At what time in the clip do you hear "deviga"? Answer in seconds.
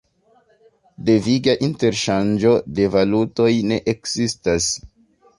1.09-1.53